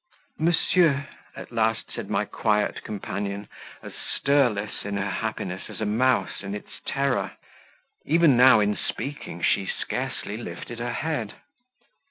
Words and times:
"Monsieur," 0.39 1.05
at 1.35 1.51
last 1.51 1.91
said 1.93 2.09
my 2.09 2.25
quiet 2.25 2.83
companion, 2.83 3.47
as 3.83 3.93
stirless 3.93 4.83
in 4.83 4.97
her 4.97 5.07
happiness 5.11 5.69
as 5.69 5.79
a 5.79 5.85
mouse 5.85 6.41
in 6.41 6.55
its 6.55 6.79
terror. 6.87 7.33
Even 8.03 8.35
now 8.35 8.59
in 8.59 8.75
speaking 8.75 9.43
she 9.43 9.67
scarcely 9.67 10.37
lifted 10.37 10.79
her 10.79 10.93
head. 10.93 11.35